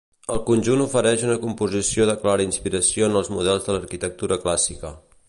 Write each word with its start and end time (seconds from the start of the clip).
El 0.35 0.39
conjunt 0.45 0.79
ofereix 0.85 1.25
una 1.27 1.35
composició 1.43 2.07
de 2.11 2.17
clara 2.23 2.47
inspiració 2.49 3.11
en 3.11 3.21
els 3.21 3.33
models 3.37 3.69
de 3.69 3.77
l'arquitectura 3.77 4.43
clàssica. 4.47 4.97